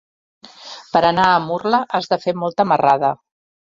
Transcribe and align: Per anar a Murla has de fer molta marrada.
Per 0.95 1.03
anar 1.09 1.27
a 1.33 1.43
Murla 1.49 1.81
has 1.99 2.11
de 2.15 2.19
fer 2.25 2.35
molta 2.45 2.67
marrada. 2.73 3.13